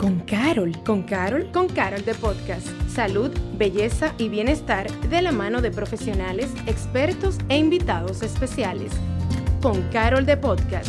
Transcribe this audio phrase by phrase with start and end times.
[0.00, 0.72] con Carol.
[0.82, 1.52] ¿Con Carol?
[1.52, 2.66] Con Carol de Podcast.
[2.88, 8.92] Salud, belleza y bienestar de la mano de profesionales, expertos e invitados especiales.
[9.60, 10.88] Con Carol de Podcast.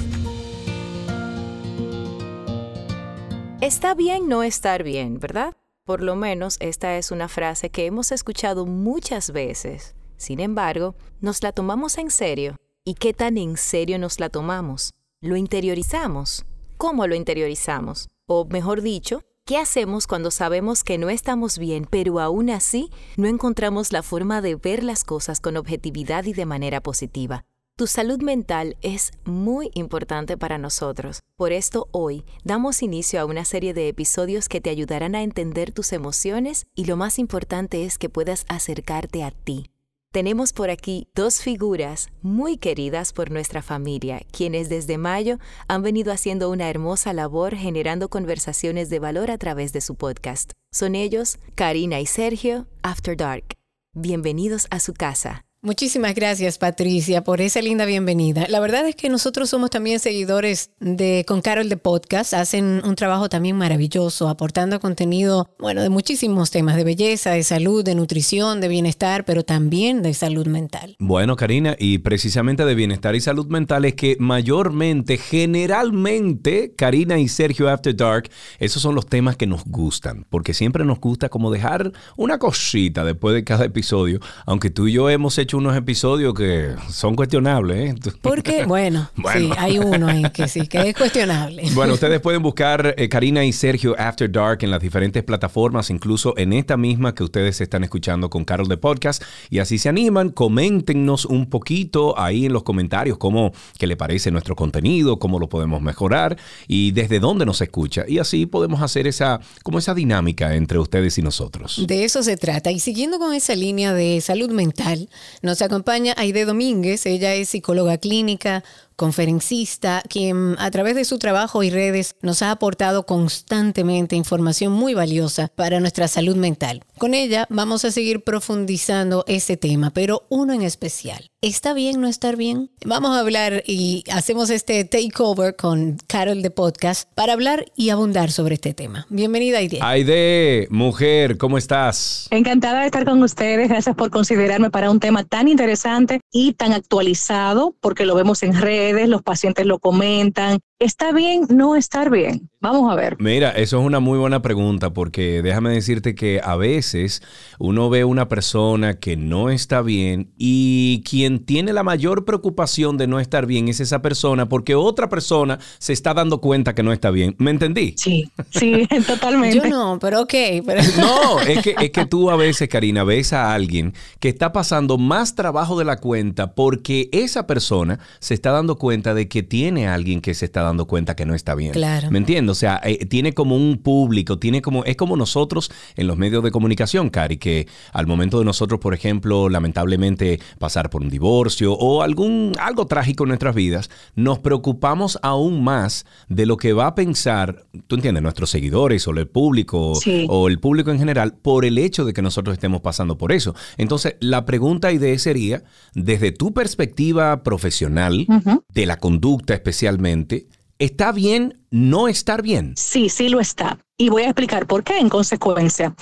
[3.59, 5.55] Está bien no estar bien, ¿verdad?
[5.83, 9.93] Por lo menos esta es una frase que hemos escuchado muchas veces.
[10.15, 12.55] Sin embargo, ¿nos la tomamos en serio?
[12.85, 14.93] ¿Y qué tan en serio nos la tomamos?
[15.19, 16.45] ¿Lo interiorizamos?
[16.77, 18.07] ¿Cómo lo interiorizamos?
[18.33, 23.27] O mejor dicho, ¿qué hacemos cuando sabemos que no estamos bien, pero aún así no
[23.27, 27.43] encontramos la forma de ver las cosas con objetividad y de manera positiva?
[27.75, 31.23] Tu salud mental es muy importante para nosotros.
[31.35, 35.73] Por esto hoy damos inicio a una serie de episodios que te ayudarán a entender
[35.73, 39.71] tus emociones y lo más importante es que puedas acercarte a ti.
[40.11, 46.11] Tenemos por aquí dos figuras muy queridas por nuestra familia, quienes desde mayo han venido
[46.11, 50.51] haciendo una hermosa labor generando conversaciones de valor a través de su podcast.
[50.73, 53.55] Son ellos, Karina y Sergio, After Dark.
[53.93, 55.45] Bienvenidos a su casa.
[55.63, 58.47] Muchísimas gracias, Patricia, por esa linda bienvenida.
[58.49, 62.33] La verdad es que nosotros somos también seguidores de Con Carol de Podcast.
[62.33, 67.83] Hacen un trabajo también maravilloso, aportando contenido, bueno, de muchísimos temas, de belleza, de salud,
[67.83, 70.95] de nutrición, de bienestar, pero también de salud mental.
[70.97, 77.27] Bueno, Karina, y precisamente de bienestar y salud mental es que mayormente, generalmente, Karina y
[77.27, 81.51] Sergio After Dark, esos son los temas que nos gustan, porque siempre nos gusta como
[81.51, 86.33] dejar una cosita después de cada episodio, aunque tú y yo hemos hecho unos episodios
[86.33, 87.91] que son cuestionables.
[87.91, 88.11] ¿eh?
[88.21, 91.63] Porque, bueno, sí, hay uno ahí que sí, que es cuestionable.
[91.81, 96.37] Bueno, ustedes pueden buscar eh, Karina y Sergio After Dark en las diferentes plataformas, incluso
[96.37, 99.23] en esta misma que ustedes están escuchando con Carol de Podcast.
[99.49, 104.31] Y así se animan, coméntenos un poquito ahí en los comentarios cómo qué le parece
[104.31, 108.05] nuestro contenido, cómo lo podemos mejorar y desde dónde nos escucha.
[108.07, 111.85] Y así podemos hacer esa, como esa dinámica entre ustedes y nosotros.
[111.87, 112.71] De eso se trata.
[112.71, 115.09] Y siguiendo con esa línea de salud mental,
[115.41, 118.63] nos acompaña Aide Domínguez, ella es psicóloga clínica,
[119.01, 124.93] conferencista, quien a través de su trabajo y redes nos ha aportado constantemente información muy
[124.93, 126.83] valiosa para nuestra salud mental.
[126.99, 131.31] Con ella vamos a seguir profundizando ese tema, pero uno en especial.
[131.41, 132.69] ¿Está bien no estar bien?
[132.85, 138.29] Vamos a hablar y hacemos este takeover con Carol de Podcast para hablar y abundar
[138.29, 139.07] sobre este tema.
[139.09, 139.79] Bienvenida, Aide.
[139.81, 142.27] Aide, mujer, ¿cómo estás?
[142.29, 143.67] Encantada de estar con ustedes.
[143.67, 148.61] Gracias por considerarme para un tema tan interesante y tan actualizado, porque lo vemos en
[148.61, 150.59] redes los pacientes lo comentan.
[150.81, 152.49] ¿Está bien no estar bien?
[152.59, 153.15] Vamos a ver.
[153.19, 157.21] Mira, eso es una muy buena pregunta porque déjame decirte que a veces
[157.59, 163.05] uno ve una persona que no está bien y quien tiene la mayor preocupación de
[163.05, 166.91] no estar bien es esa persona porque otra persona se está dando cuenta que no
[166.91, 167.35] está bien.
[167.37, 167.93] ¿Me entendí?
[167.97, 169.57] Sí, sí, totalmente.
[169.57, 170.33] Yo no, pero ok.
[170.97, 174.97] No, es que, es que tú a veces, Karina, ves a alguien que está pasando
[174.97, 179.87] más trabajo de la cuenta porque esa persona se está dando cuenta de que tiene
[179.87, 181.71] a alguien que se está dando cuenta que no está bien.
[181.71, 182.09] Claro.
[182.11, 182.51] ¿Me entiendes?
[182.51, 186.43] O sea, eh, tiene como un público, tiene como, es como nosotros en los medios
[186.43, 191.73] de comunicación, Cari, que al momento de nosotros, por ejemplo, lamentablemente pasar por un divorcio
[191.73, 196.87] o algún, algo trágico en nuestras vidas, nos preocupamos aún más de lo que va
[196.87, 200.25] a pensar, tú entiendes, nuestros seguidores o el público Sí.
[200.29, 203.55] o el público en general por el hecho de que nosotros estemos pasando por eso.
[203.77, 208.25] Entonces, la pregunta idea sería, desde tu perspectiva profesional,
[208.73, 210.47] de la conducta especialmente,
[210.81, 212.73] ¿está bien no estar bien?
[212.75, 213.77] Sí, sí lo está.
[213.97, 215.95] Y voy a explicar por qué en consecuencia.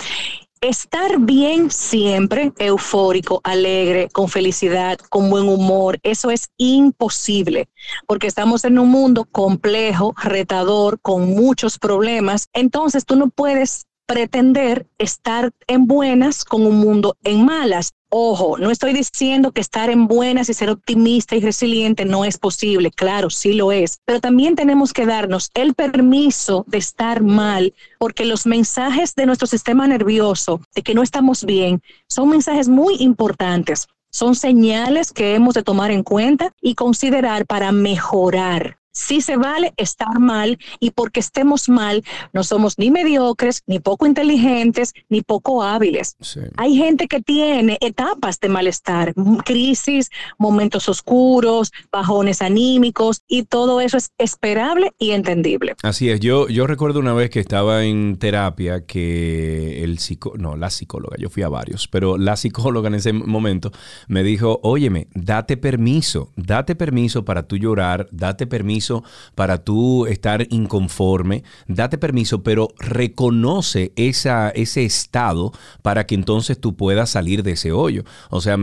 [0.62, 7.68] Estar bien siempre, eufórico, alegre, con felicidad, con buen humor, eso es imposible,
[8.08, 12.48] porque estamos en un mundo complejo, retador, con muchos problemas.
[12.54, 17.94] Entonces tú no puedes pretender estar en buenas con un mundo en malas.
[18.12, 22.40] Ojo, no estoy diciendo que estar en buenas y ser optimista y resiliente no es
[22.40, 27.76] posible, claro, sí lo es, pero también tenemos que darnos el permiso de estar mal,
[28.00, 32.96] porque los mensajes de nuestro sistema nervioso de que no estamos bien son mensajes muy
[32.96, 38.79] importantes, son señales que hemos de tomar en cuenta y considerar para mejorar.
[39.00, 42.04] Sí se vale estar mal y porque estemos mal
[42.34, 46.18] no somos ni mediocres, ni poco inteligentes, ni poco hábiles.
[46.20, 46.42] Sí.
[46.58, 49.14] Hay gente que tiene etapas de malestar,
[49.46, 55.76] crisis, momentos oscuros, bajones anímicos y todo eso es esperable y entendible.
[55.82, 60.58] Así es, yo, yo recuerdo una vez que estaba en terapia que el psico, no,
[60.58, 63.72] la psicóloga, yo fui a varios, pero la psicóloga en ese momento
[64.08, 68.89] me dijo, óyeme, date permiso, date permiso para tú llorar, date permiso
[69.36, 75.52] para tú estar inconforme, date permiso, pero reconoce esa, ese estado
[75.82, 78.04] para que entonces tú puedas salir de ese hoyo.
[78.30, 78.58] O sea,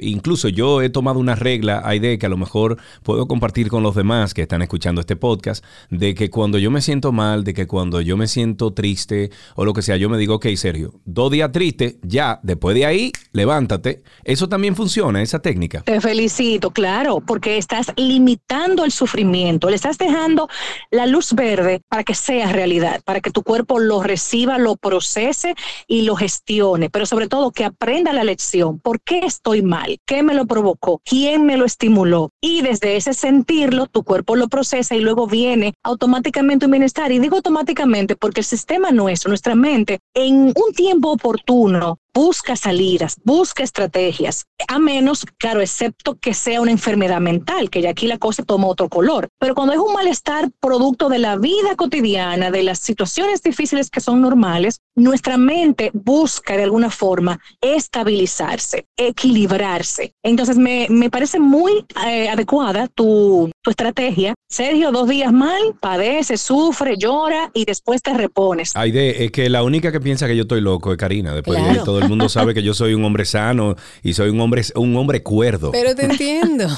[0.00, 3.82] incluso yo he tomado una regla, hay de que a lo mejor puedo compartir con
[3.82, 7.54] los demás que están escuchando este podcast, de que cuando yo me siento mal, de
[7.54, 11.00] que cuando yo me siento triste o lo que sea, yo me digo, ok, Sergio,
[11.04, 14.02] dos días triste, ya, después de ahí, levántate.
[14.24, 15.82] Eso también funciona, esa técnica.
[15.82, 20.48] Te felicito, claro, porque estás limitando el sufrimiento, le estás dejando
[20.90, 25.54] la luz verde para que sea realidad, para que tu cuerpo lo reciba, lo procese
[25.86, 28.78] y lo gestione, pero sobre todo que aprenda la lección.
[28.78, 29.98] ¿Por qué estoy mal?
[30.06, 31.00] ¿Qué me lo provocó?
[31.04, 32.30] ¿Quién me lo estimuló?
[32.40, 37.10] Y desde ese sentirlo, tu cuerpo lo procesa y luego viene automáticamente un bienestar.
[37.12, 43.18] Y digo automáticamente porque el sistema nuestro, nuestra mente, en un tiempo oportuno busca salidas,
[43.24, 48.16] busca estrategias, a menos, claro, excepto que sea una enfermedad mental, que ya aquí la
[48.16, 49.28] cosa toma otro color.
[49.38, 54.00] Pero cuando es un malestar producto de la vida cotidiana, de las situaciones difíciles que
[54.00, 60.14] son normales, nuestra mente busca de alguna forma estabilizarse, equilibrarse.
[60.22, 64.34] Entonces, me, me parece muy eh, adecuada tu, tu estrategia.
[64.48, 68.74] Sergio, dos días mal, padece, sufre, llora y después te repones.
[68.74, 71.80] Aide, es que la única que piensa que yo estoy loco es Karina, después de
[71.84, 74.96] todo el mundo sabe que yo soy un hombre sano y soy un hombre, un
[74.96, 75.72] hombre cuerdo.
[75.72, 76.68] Pero te entiendo.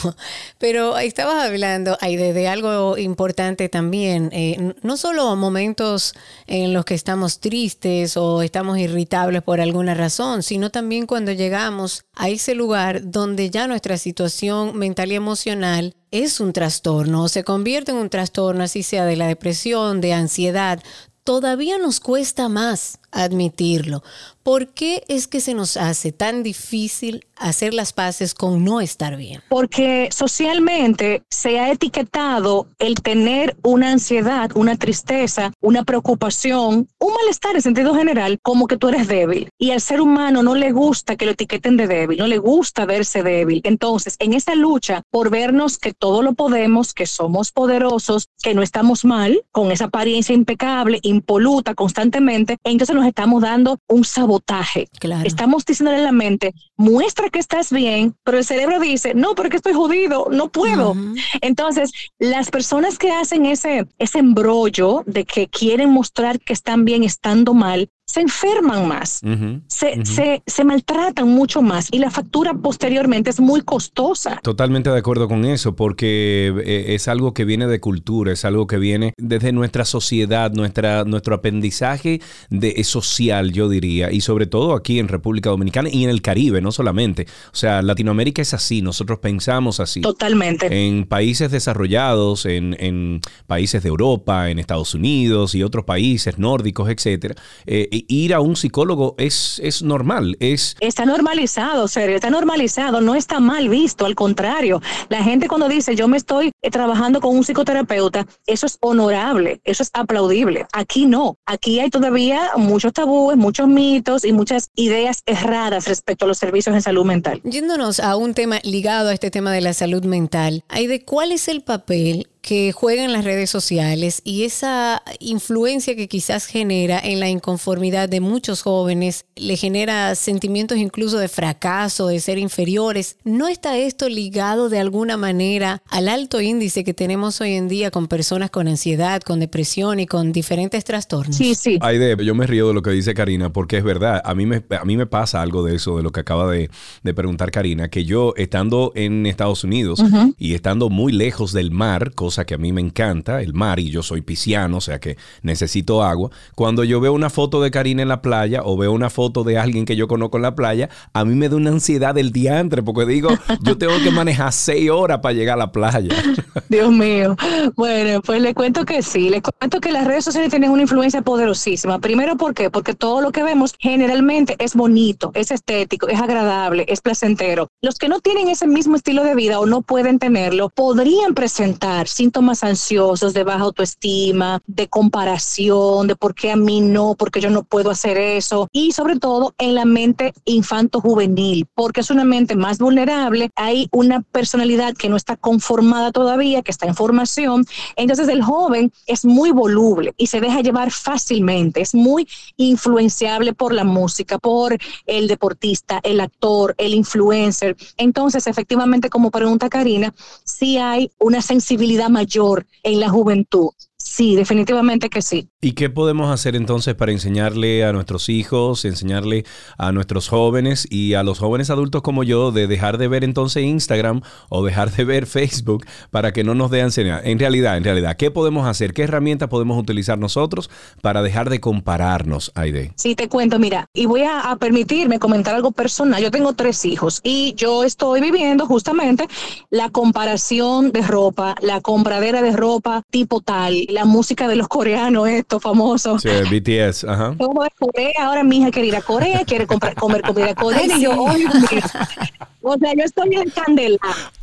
[0.59, 4.31] Pero estabas hablando ahí de, algo importante también.
[4.33, 6.15] Eh, no solo momentos
[6.47, 12.05] en los que estamos tristes o estamos irritables por alguna razón, sino también cuando llegamos
[12.15, 17.45] a ese lugar donde ya nuestra situación mental y emocional es un trastorno o se
[17.45, 20.83] convierte en un trastorno, así sea de la depresión, de ansiedad,
[21.25, 24.03] todavía nos cuesta más admitirlo.
[24.43, 29.17] ¿Por qué es que se nos hace tan difícil hacer las paces con no estar
[29.17, 29.43] bien?
[29.51, 37.57] Porque socialmente se ha etiquetado el tener una ansiedad, una tristeza, una preocupación, un malestar
[37.57, 39.51] en sentido general como que tú eres débil.
[39.59, 42.87] Y al ser humano no le gusta que lo etiqueten de débil, no le gusta
[42.87, 43.61] verse débil.
[43.65, 48.63] Entonces, en esa lucha por vernos que todo lo podemos, que somos poderosos, que no
[48.63, 54.89] estamos mal, con esa apariencia impecable, impoluta constantemente, entonces nos estamos dando un sabotaje.
[55.25, 59.57] Estamos diciéndole a la mente, muestra que estás bien, pero el cerebro dice, no, porque
[59.57, 60.95] estoy jodido, no puedo.
[61.41, 67.05] Entonces, las personas que hacen ese, ese embrollo de que quieren mostrar que están bien
[67.05, 69.21] estando mal, se enferman más,
[69.67, 74.41] se, se, se, maltratan mucho más y la factura posteriormente es muy costosa.
[74.43, 78.67] Totalmente de acuerdo con eso, porque eh, es algo que viene de cultura, es algo
[78.67, 84.75] que viene desde nuestra sociedad, nuestra, nuestro aprendizaje de, social, yo diría, y sobre todo
[84.75, 87.27] aquí en República Dominicana y en el Caribe, no solamente.
[87.53, 90.01] O sea, Latinoamérica es así, nosotros pensamos así.
[90.01, 90.89] Totalmente.
[90.89, 96.89] En países desarrollados, en, en países de Europa, en Estados Unidos y otros países nórdicos,
[96.89, 97.35] etcétera.
[97.67, 100.77] Eh, ir a un psicólogo es, es normal, es...
[100.81, 104.81] Está normalizado, serio, está normalizado, no está mal visto, al contrario.
[105.09, 109.61] La gente cuando dice yo me estoy eh, trabajando con un psicoterapeuta, eso es honorable,
[109.65, 110.67] eso es aplaudible.
[110.73, 116.29] Aquí no, aquí hay todavía muchos tabúes, muchos mitos y muchas ideas erradas respecto a
[116.29, 117.41] los servicios en salud mental.
[117.45, 121.33] Yéndonos a un tema ligado a este tema de la salud mental, hay de cuál
[121.33, 126.99] es el papel que juega en las redes sociales y esa influencia que quizás genera
[126.99, 133.19] en la inconformidad de muchos jóvenes le genera sentimientos incluso de fracaso, de ser inferiores.
[133.23, 137.91] ¿No está esto ligado de alguna manera al alto índice que tenemos hoy en día
[137.91, 141.37] con personas con ansiedad, con depresión y con diferentes trastornos?
[141.37, 141.79] Sí, sí.
[141.83, 144.23] Aide, yo me río de lo que dice Karina porque es verdad.
[144.25, 146.71] A mí me, a mí me pasa algo de eso, de lo que acaba de,
[147.15, 150.03] preguntar Karina, que yo estando en Estados Unidos
[150.39, 153.91] y estando muy lejos del mar, cosa que a mí me encanta, el mar, y
[153.91, 156.31] yo soy pisciano, o sea que necesito agua.
[156.55, 159.59] Cuando yo veo una foto de Karina en la playa o veo una foto de
[159.59, 162.83] alguien que yo conozco en la playa, a mí me da una ansiedad del diantre,
[162.83, 163.31] porque digo,
[163.63, 166.15] yo tengo que manejar seis horas para llegar a la playa.
[166.69, 167.37] Dios mío.
[167.77, 171.23] Bueno, pues le cuento que sí, le cuento que las redes sociales tienen una influencia
[171.23, 171.99] poderosísima.
[171.99, 172.71] Primero, ¿por qué?
[172.71, 177.69] Porque todo lo que vemos generalmente es bonito, es estético, es agradable, es placentero.
[177.83, 182.09] Los que no tienen ese mismo estilo de vida o no pueden tenerlo, podrían presentar
[182.19, 187.49] síntomas ansiosos de baja autoestima, de comparación, de por qué a mí no, porque yo
[187.49, 188.69] no puedo hacer eso.
[188.73, 194.23] Y sobre todo en la mente infanto-juvenil, porque es una mente más vulnerable, hay una
[194.23, 199.53] personalidad que no está conformada todavía, que está en formación, entonces el joven es muy
[199.53, 206.01] voluble y se deja llevar fácilmente, es muy influenciable por la música, por el deportista,
[206.03, 207.77] el actor, el influencer.
[207.97, 213.71] Entonces, efectivamente, como pregunta Karina, sí hay una sensibilidad mayor en la juventud.
[213.97, 215.49] Sí, definitivamente que sí.
[215.61, 219.45] ¿Y qué podemos hacer entonces para enseñarle a nuestros hijos, enseñarle
[219.77, 223.65] a nuestros jóvenes y a los jóvenes adultos como yo de dejar de ver entonces
[223.65, 227.21] Instagram o dejar de ver Facebook para que no nos dé ansiedad?
[227.25, 228.93] En realidad, en realidad, ¿qué podemos hacer?
[228.95, 230.71] ¿Qué herramientas podemos utilizar nosotros
[231.03, 232.93] para dejar de compararnos, Aide?
[232.95, 236.23] Sí, te cuento, mira, y voy a, permitirme comentar algo personal.
[236.23, 239.27] Yo tengo tres hijos y yo estoy viviendo justamente
[239.71, 245.29] la comparación de ropa, la compradera de ropa tipo tal, la música de los coreanos,
[245.49, 246.19] esto famoso.
[246.19, 247.35] Sí, BTS, ajá.
[247.39, 250.99] Como de Corea, ahora mi hija quiere ir a Corea, quiere comprar, comer comida coreana
[250.99, 253.99] y yo, o sea, yo estoy en candela.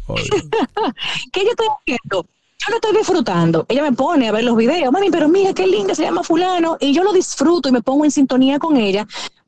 [1.32, 2.26] ¿Qué yo estoy haciendo?
[2.58, 3.66] Yo lo estoy disfrutando.
[3.70, 6.78] Ella me pone a ver los videos, mami, pero mira qué linda se llama fulano,
[6.80, 9.06] y yo lo disfruto y me pongo en sintonía con ella,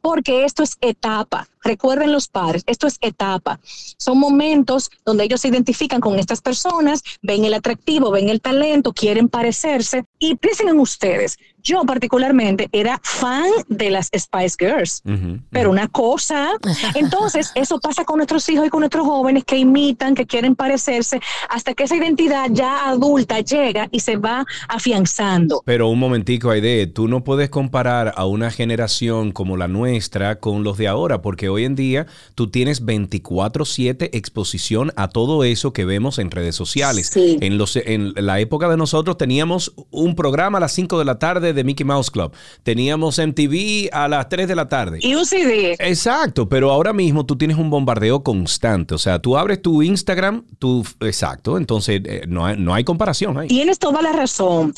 [0.08, 1.50] porque esto es etapa.
[1.62, 3.60] Recuerden los padres, esto es etapa.
[3.98, 8.94] Son momentos donde ellos se identifican con estas personas, ven el atractivo, ven el talento,
[8.94, 11.38] quieren parecerse y piensen en ustedes.
[11.68, 15.04] Yo particularmente era fan de las Spice Girls,
[15.50, 16.52] pero una cosa.
[16.96, 21.20] Entonces, eso pasa con nuestros hijos y con nuestros jóvenes que imitan, que quieren parecerse,
[21.50, 25.62] hasta que esa identidad ya adulta llega y se va afianzando.
[25.66, 30.64] Pero un momentico, Aide, tú no puedes comparar a una generación como la nuestra con
[30.64, 35.84] los de ahora, porque hoy en día tú tienes 24/7 exposición a todo eso que
[35.84, 37.10] vemos en redes sociales.
[37.12, 37.38] Sí.
[37.42, 41.20] En, los, en la época de nosotros teníamos un programa a las 5 de la
[41.20, 42.32] tarde de Mickey Mouse Club.
[42.64, 45.00] Teníamos MTV a las 3 de la tarde.
[45.02, 45.76] Y un CD.
[45.80, 48.96] Exacto, pero ahora mismo tú tienes un bombardeo constante.
[48.96, 50.86] O sea, tú abres tu Instagram, tu...
[51.02, 53.48] Exacto, entonces eh, no, hay, no hay comparación ahí.
[53.48, 54.74] Tienes toda la razón.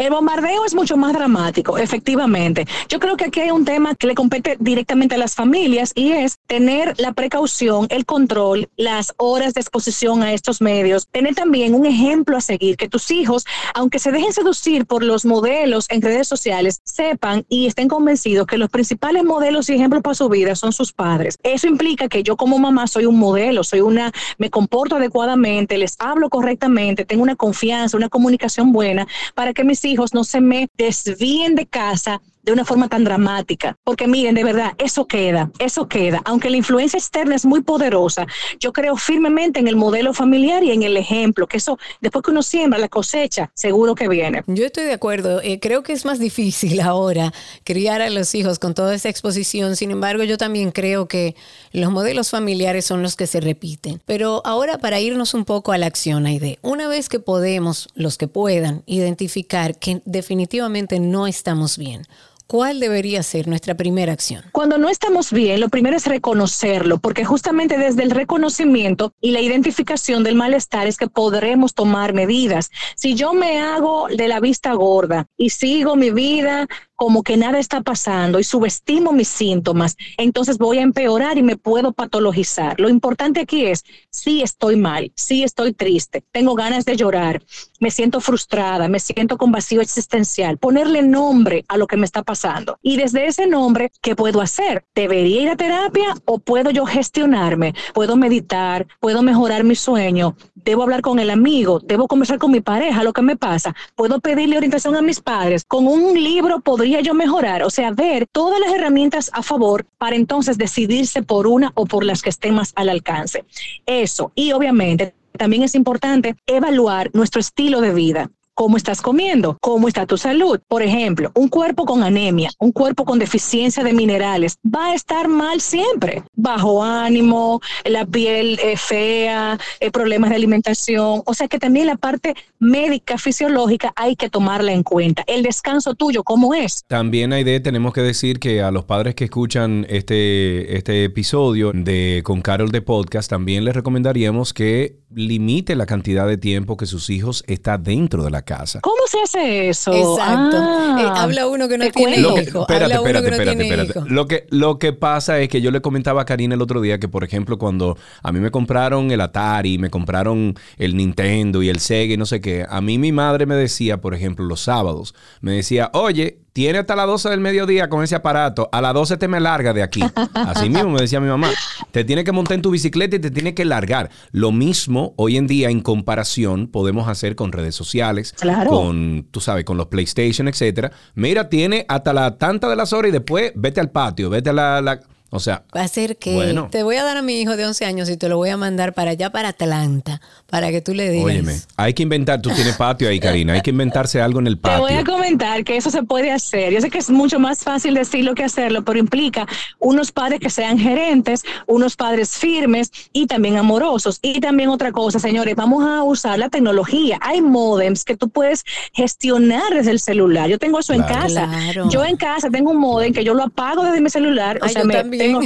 [0.00, 2.66] El bombardeo es mucho más dramático, efectivamente.
[2.88, 6.12] Yo creo que aquí hay un tema que le compete directamente a las familias y
[6.12, 11.74] es tener la precaución, el control, las horas de exposición a estos medios, tener también
[11.74, 16.00] un ejemplo a seguir, que tus hijos, aunque se dejen seducir por los modelos en
[16.00, 20.54] redes sociales, sepan y estén convencidos que los principales modelos y ejemplos para su vida
[20.54, 21.36] son sus padres.
[21.42, 25.96] Eso implica que yo como mamá soy un modelo, soy una, me comporto adecuadamente, les
[25.98, 30.68] hablo correctamente, tengo una confianza, una comunicación buena para que mis hijos no se me
[30.76, 33.76] desvíen de casa de una forma tan dramática.
[33.84, 36.22] Porque miren, de verdad, eso queda, eso queda.
[36.24, 38.26] Aunque la influencia externa es muy poderosa,
[38.58, 42.30] yo creo firmemente en el modelo familiar y en el ejemplo, que eso, después que
[42.30, 44.42] uno siembra la cosecha, seguro que viene.
[44.46, 45.40] Yo estoy de acuerdo.
[45.42, 47.32] Eh, creo que es más difícil ahora
[47.64, 49.76] criar a los hijos con toda esa exposición.
[49.76, 51.34] Sin embargo, yo también creo que
[51.72, 54.00] los modelos familiares son los que se repiten.
[54.06, 58.18] Pero ahora para irnos un poco a la acción, Aide, una vez que podemos, los
[58.18, 62.06] que puedan, identificar que definitivamente no estamos bien,
[62.50, 64.42] ¿cuál debería ser nuestra primera acción?
[64.50, 69.40] Cuando no estamos bien, lo primero es reconocerlo, porque justamente desde el reconocimiento y la
[69.40, 72.72] identificación del malestar es que podremos tomar medidas.
[72.96, 76.66] Si yo me hago de la vista gorda y sigo mi vida
[77.00, 81.56] como que nada está pasando y subestimo mis síntomas, entonces voy a empeorar y me
[81.56, 82.78] puedo patologizar.
[82.78, 87.42] Lo importante aquí es, sí estoy mal, sí estoy triste, tengo ganas de llorar,
[87.80, 92.22] me siento frustrada, me siento con vacío existencial, ponerle nombre a lo que me está
[92.22, 92.78] pasando.
[92.82, 94.84] Y desde ese nombre, ¿qué puedo hacer?
[94.94, 97.72] ¿Debería ir a terapia o puedo yo gestionarme?
[97.94, 98.86] ¿Puedo meditar?
[99.00, 100.36] ¿Puedo mejorar mi sueño?
[100.54, 101.80] ¿Debo hablar con el amigo?
[101.80, 103.02] ¿Debo conversar con mi pareja?
[103.02, 103.74] ¿Lo que me pasa?
[103.94, 105.64] ¿Puedo pedirle orientación a mis padres?
[105.64, 107.62] ¿Con un libro podría yo mejorar?
[107.62, 112.04] O sea, ver todas las herramientas a favor para entonces decidirse por una o por
[112.04, 113.44] las que estén más al alcance.
[113.86, 114.32] Eso.
[114.34, 118.30] Y obviamente también es importante evaluar nuestro estilo de vida.
[118.60, 119.56] ¿Cómo estás comiendo?
[119.62, 120.60] ¿Cómo está tu salud?
[120.68, 125.28] Por ejemplo, un cuerpo con anemia, un cuerpo con deficiencia de minerales, va a estar
[125.28, 126.24] mal siempre.
[126.34, 129.58] Bajo ánimo, la piel eh, fea,
[129.94, 131.22] problemas de alimentación.
[131.24, 135.24] O sea que también la parte médica, fisiológica, hay que tomarla en cuenta.
[135.26, 136.84] El descanso tuyo, ¿cómo es?
[136.86, 142.20] También, Aide, tenemos que decir que a los padres que escuchan este, este episodio de
[142.24, 147.10] Con Carol de Podcast, también les recomendaríamos que limite la cantidad de tiempo que sus
[147.10, 148.80] hijos está dentro de la casa.
[148.80, 149.92] ¿Cómo se hace eso?
[149.92, 150.56] Exacto.
[150.60, 152.28] Ah, Eh, habla uno que no tiene cuento.
[152.30, 152.60] Lo que, hijo.
[152.62, 153.98] espérate, habla uno espérate, que espérate, espérate.
[154.00, 154.08] hijo.
[154.14, 156.98] Lo que, lo que pasa es que yo le comentaba a Karina el otro día
[156.98, 161.68] que, por ejemplo, cuando a mí me compraron el Atari, me compraron el Nintendo y
[161.68, 164.60] el Sega y no sé qué, a mí mi madre me decía, por ejemplo, los
[164.60, 168.92] sábados, me decía, oye, tiene hasta las 12 del mediodía con ese aparato, a las
[168.94, 170.02] 12 te me larga de aquí.
[170.34, 171.48] Así mismo me decía mi mamá,
[171.92, 174.10] te tiene que montar en tu bicicleta y te tiene que largar.
[174.32, 178.70] Lo mismo hoy en día en comparación podemos hacer con redes sociales, Claro.
[178.70, 180.90] con, tú sabes, con los PlayStation, etcétera.
[181.14, 184.52] Mira, tiene hasta la tanta de las horas y después vete al patio, vete a
[184.52, 184.80] la...
[184.80, 185.00] la-
[185.32, 186.68] O sea, Va a ser que Bueno.
[186.70, 188.56] te voy a dar a mi hijo de 11 años y te lo voy a
[188.56, 191.24] mandar para allá, para Atlanta, para que tú le digas.
[191.26, 194.58] óyeme, hay que inventar, tú tienes patio ahí, Karina, hay que inventarse algo en el
[194.58, 195.12] Te voy a patio.
[195.14, 196.72] comentar que eso se puede hacer.
[196.72, 199.46] Yo sé que es mucho más fácil decirlo que hacerlo, pero implica
[199.78, 204.18] unos padres que sean gerentes, unos padres firmes y también amorosos.
[204.22, 207.18] Y también otra cosa, señores, vamos a usar la tecnología.
[207.22, 210.48] Hay modems que tú puedes gestionar desde el celular.
[210.48, 211.46] Yo tengo eso en casa.
[211.46, 211.88] Claro.
[211.90, 214.58] Yo en casa tengo un modem que yo lo apago desde mi celular.
[214.62, 215.19] Ay, yo me también.
[215.24, 215.40] Tengo-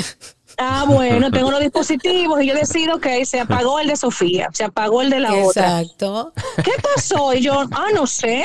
[0.56, 4.64] Ah, bueno, tengo los dispositivos y yo decido que se apagó el de Sofía, se
[4.64, 5.80] apagó el de la otra.
[5.82, 6.32] Exacto.
[6.62, 7.34] ¿qué pasó?
[7.34, 8.44] Y yo, ah, no sé.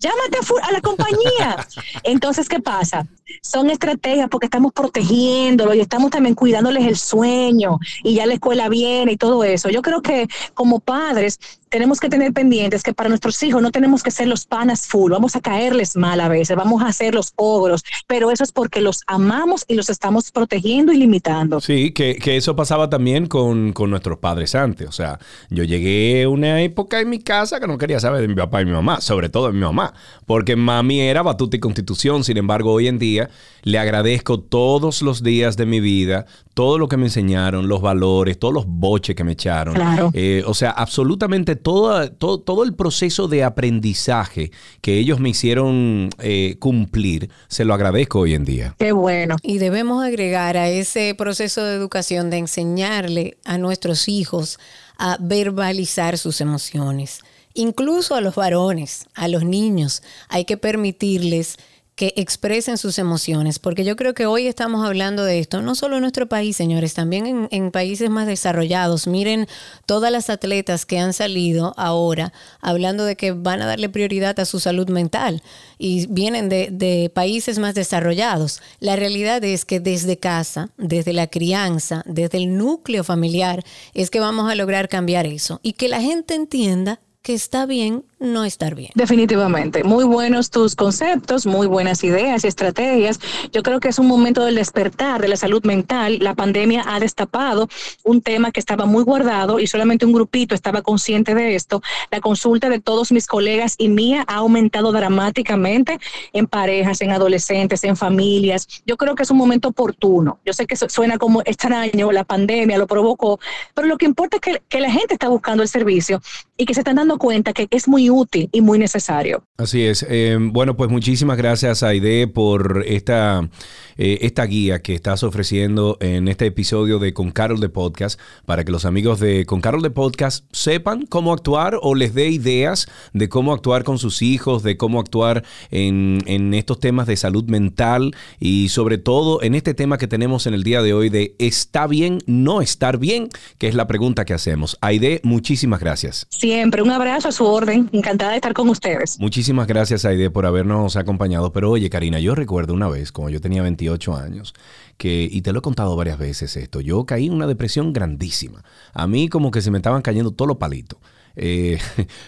[0.00, 1.66] Llámate a la compañía.
[2.02, 3.06] Entonces, ¿qué pasa?
[3.42, 8.68] Son estrategias porque estamos protegiéndolo y estamos también cuidándoles el sueño y ya la escuela
[8.68, 9.70] viene y todo eso.
[9.70, 11.38] Yo creo que como padres
[11.68, 15.10] tenemos que tener pendientes que para nuestros hijos no tenemos que ser los panas full,
[15.10, 18.80] vamos a caerles mal a veces, vamos a ser los ogros, pero eso es porque
[18.80, 21.60] los amamos y los estamos protegiendo y limitando.
[21.60, 24.88] Sí, que, que eso pasaba también con, con nuestros padres antes.
[24.88, 25.18] O sea,
[25.50, 28.62] yo llegué a una época en mi casa que no quería saber de mi papá
[28.62, 29.94] y mi mamá, sobre todo de mi mamá,
[30.26, 32.22] porque mami era batuta y constitución.
[32.22, 33.13] Sin embargo, hoy en día
[33.62, 38.38] le agradezco todos los días de mi vida, todo lo que me enseñaron, los valores,
[38.38, 39.74] todos los boches que me echaron.
[39.74, 40.10] Claro.
[40.12, 46.10] Eh, o sea, absolutamente todo, todo, todo el proceso de aprendizaje que ellos me hicieron
[46.18, 48.74] eh, cumplir, se lo agradezco hoy en día.
[48.78, 49.36] Qué bueno.
[49.42, 54.58] Y debemos agregar a ese proceso de educación de enseñarle a nuestros hijos
[54.98, 57.20] a verbalizar sus emociones.
[57.54, 61.56] Incluso a los varones, a los niños, hay que permitirles
[61.94, 65.96] que expresen sus emociones, porque yo creo que hoy estamos hablando de esto, no solo
[65.96, 69.06] en nuestro país, señores, también en, países más desarrollados.
[69.06, 69.46] Miren
[69.86, 74.44] todas las atletas que han salido ahora hablando de que van a darle prioridad a
[74.44, 75.42] su salud mental
[75.78, 78.60] y vienen de, de países más desarrollados.
[78.80, 84.20] La realidad es que desde casa, desde la crianza, desde el núcleo familiar, es que
[84.20, 88.74] vamos a lograr cambiar eso y que la gente entienda que está bien no estar
[88.74, 88.90] bien.
[88.94, 89.84] Definitivamente.
[89.84, 93.20] Muy buenos tus conceptos, muy buenas ideas y estrategias.
[93.52, 96.18] Yo creo que es un momento del despertar de la salud mental.
[96.20, 97.68] La pandemia ha destapado
[98.02, 101.82] un tema que estaba muy guardado y solamente un grupito estaba consciente de esto.
[102.10, 105.98] La consulta de todos mis colegas y mía ha aumentado dramáticamente
[106.32, 108.66] en parejas, en adolescentes, en familias.
[108.86, 110.38] Yo creo que es un momento oportuno.
[110.44, 113.38] Yo sé que su- suena como extraño, la pandemia lo provocó,
[113.74, 116.20] pero lo que importa es que, que la gente está buscando el servicio
[116.56, 119.44] y que se están dando cuenta que es muy útil y muy necesario.
[119.56, 120.04] Así es.
[120.08, 123.48] Eh, bueno, pues muchísimas gracias, Aide, por esta,
[123.96, 128.64] eh, esta guía que estás ofreciendo en este episodio de Con Carol de Podcast, para
[128.64, 132.86] que los amigos de Con Carol de Podcast sepan cómo actuar o les dé ideas
[133.12, 137.44] de cómo actuar con sus hijos, de cómo actuar en, en estos temas de salud
[137.44, 141.34] mental y sobre todo en este tema que tenemos en el día de hoy de
[141.38, 143.28] ¿está bien no estar bien?
[143.58, 144.78] Que es la pregunta que hacemos.
[144.80, 146.26] Aide, muchísimas gracias.
[146.30, 147.88] Siempre un abrazo a su orden.
[147.94, 149.20] Encantada de estar con ustedes.
[149.20, 151.52] Muchísimas gracias, Aide, por habernos acompañado.
[151.52, 154.52] Pero oye, Karina, yo recuerdo una vez, como yo tenía 28 años,
[154.96, 158.64] que, y te lo he contado varias veces esto, yo caí en una depresión grandísima.
[158.94, 160.98] A mí como que se me estaban cayendo todos los palitos.
[161.36, 161.78] Eh,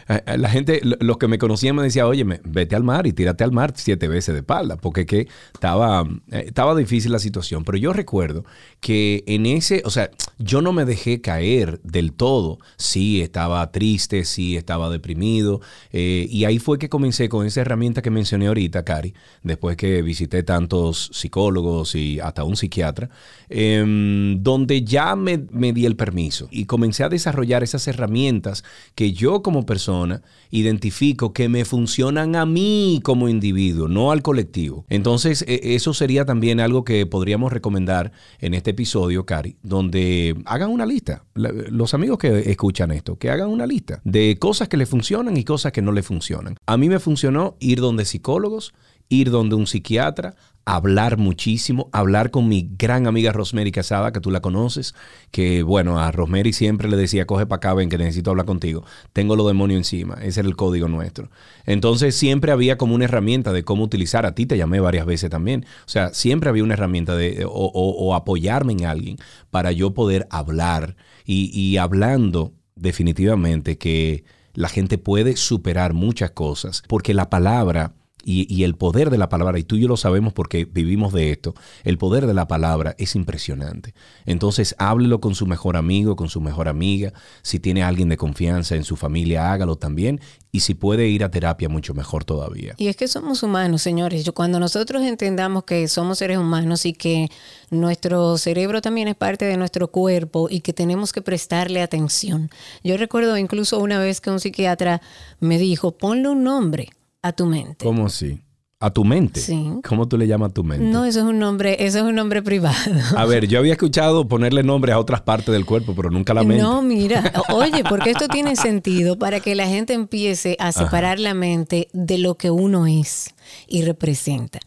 [0.36, 3.44] la gente, lo- los que me conocían me decían, oye, vete al mar y tírate
[3.44, 7.64] al mar siete veces de espalda, porque que estaba, eh, estaba difícil la situación.
[7.64, 8.44] Pero yo recuerdo
[8.80, 12.58] que en ese, o sea, yo no me dejé caer del todo.
[12.76, 15.60] Sí, estaba triste, sí, estaba deprimido.
[15.92, 20.02] eh, y ahí fue que comencé con esa herramienta que mencioné ahorita, Cari, después que
[20.02, 23.08] visité tantos psicólogos y hasta un psiquiatra,
[23.48, 25.38] em, donde ya me
[25.72, 28.64] di el permiso y comencé a desarrollar esas herramientas
[28.96, 34.86] que yo como persona identifico que me funcionan a mí como individuo, no al colectivo.
[34.88, 40.70] Entonces, e- eso sería también algo que podríamos recomendar en este episodio, Cari, donde hagan
[40.70, 41.24] una lista.
[41.34, 45.44] Los amigos que escuchan esto, que hagan una lista de cosas que le funcionan y
[45.44, 46.56] cosas que no le funcionan.
[46.66, 48.72] A mí me funcionó ir donde psicólogos,
[49.08, 50.34] ir donde un psiquiatra,
[50.68, 54.94] hablar muchísimo, hablar con mi gran amiga Rosemary Casada, que tú la conoces,
[55.30, 58.84] que bueno, a Rosemary siempre le decía, coge para acá, ven que necesito hablar contigo.
[59.12, 61.30] Tengo los demonios encima, ese era el código nuestro.
[61.66, 65.30] Entonces siempre había como una herramienta de cómo utilizar, a ti te llamé varias veces
[65.30, 69.16] también, o sea, siempre había una herramienta de, o, o- o apoyarme en alguien
[69.50, 76.82] para yo poder hablar y, y hablando definitivamente que la gente puede superar muchas cosas,
[76.88, 77.92] porque la palabra
[78.28, 81.12] Y, y, el poder de la palabra, y tú y yo lo sabemos porque vivimos
[81.12, 83.94] de esto, el poder de la palabra es impresionante.
[84.24, 87.12] Entonces, háblelo con su mejor amigo, con su mejor amiga.
[87.42, 90.20] Si tiene alguien de confianza en su familia, hágalo también.
[90.50, 92.74] Y si puede ir a terapia, mucho mejor todavía.
[92.78, 94.24] Y es que somos humanos, señores.
[94.24, 97.28] Yo, cuando nosotros entendamos que somos seres humanos y que
[97.70, 102.50] nuestro cerebro también es parte de nuestro cuerpo y que tenemos que prestarle atención.
[102.82, 105.00] Yo recuerdo incluso una vez que un psiquiatra
[105.38, 106.88] me dijo, ponle un nombre
[107.26, 107.84] a tu mente.
[107.84, 108.40] ¿Cómo así?
[108.78, 109.40] ¿A tu mente?
[109.40, 109.70] Sí.
[109.88, 110.84] ¿Cómo tú le llamas a tu mente?
[110.84, 112.76] No, eso es un nombre, eso es un nombre privado.
[113.16, 116.44] A ver, yo había escuchado ponerle nombre a otras partes del cuerpo, pero nunca la
[116.44, 116.62] mente.
[116.62, 121.32] No, mira, oye, porque esto tiene sentido para que la gente empiece a separar la
[121.32, 123.34] mente de lo que uno es
[123.66, 124.60] y representa.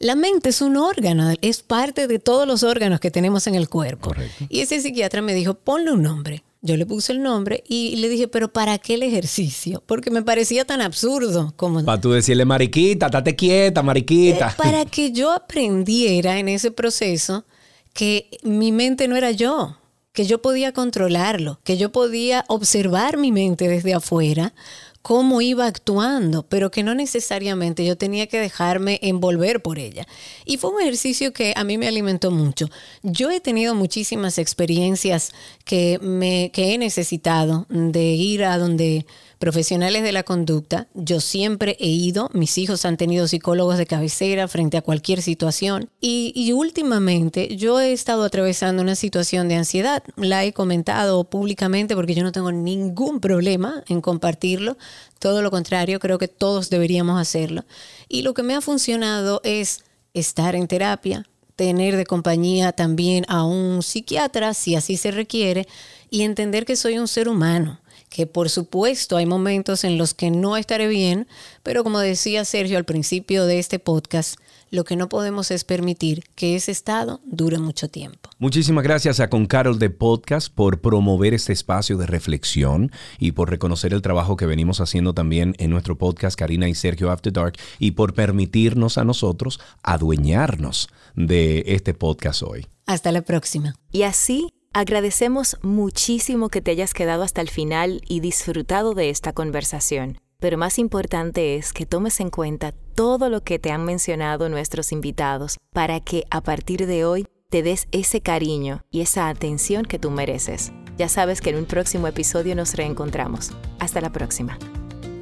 [0.00, 3.68] La mente es un órgano, es parte de todos los órganos que tenemos en el
[3.68, 4.08] cuerpo.
[4.08, 4.46] Correcto.
[4.48, 6.42] Y ese psiquiatra me dijo, ponle un nombre.
[6.66, 9.82] Yo le puse el nombre y le dije, pero ¿para qué el ejercicio?
[9.84, 11.84] Porque me parecía tan absurdo como...
[11.84, 14.48] Para tú decirle, mariquita, estate quieta, mariquita.
[14.48, 17.44] Eh, para que yo aprendiera en ese proceso
[17.92, 19.76] que mi mente no era yo,
[20.14, 24.54] que yo podía controlarlo, que yo podía observar mi mente desde afuera,
[25.04, 30.06] cómo iba actuando, pero que no necesariamente yo tenía que dejarme envolver por ella.
[30.46, 32.70] Y fue un ejercicio que a mí me alimentó mucho.
[33.02, 35.32] Yo he tenido muchísimas experiencias
[35.66, 39.04] que, me, que he necesitado de ir a donde
[39.38, 40.88] profesionales de la conducta.
[40.94, 45.90] Yo siempre he ido, mis hijos han tenido psicólogos de cabecera frente a cualquier situación
[46.00, 50.02] y, últimamente yo he estado atravesando una situación de ansiedad.
[50.16, 54.76] La he comentado públicamente porque yo no tengo ningún problema en compartirlo.
[55.18, 57.64] Todo lo contrario, creo que todos deberíamos hacerlo.
[58.08, 63.44] Y lo que me ha funcionado es estar en terapia, tener de compañía también a
[63.44, 65.66] un psiquiatra si así se requiere
[66.10, 67.80] y entender que soy un ser humano
[68.14, 71.26] que por supuesto hay momentos en los que no estaré bien,
[71.64, 74.38] pero como decía Sergio al principio de este podcast,
[74.70, 78.30] lo que no podemos es permitir que ese estado dure mucho tiempo.
[78.38, 83.50] Muchísimas gracias a Con Carol de Podcast por promover este espacio de reflexión y por
[83.50, 87.54] reconocer el trabajo que venimos haciendo también en nuestro podcast Karina y Sergio After Dark
[87.80, 92.68] y por permitirnos a nosotros adueñarnos de este podcast hoy.
[92.86, 93.74] Hasta la próxima.
[93.90, 99.32] Y así Agradecemos muchísimo que te hayas quedado hasta el final y disfrutado de esta
[99.32, 100.18] conversación.
[100.40, 104.90] Pero más importante es que tomes en cuenta todo lo que te han mencionado nuestros
[104.90, 110.00] invitados para que a partir de hoy te des ese cariño y esa atención que
[110.00, 110.72] tú mereces.
[110.98, 113.52] Ya sabes que en un próximo episodio nos reencontramos.
[113.78, 114.58] Hasta la próxima.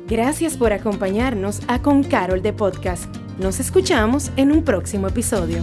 [0.08, 3.14] Gracias por acompañarnos a Con Carol de Podcast.
[3.38, 5.62] Nos escuchamos en un próximo episodio.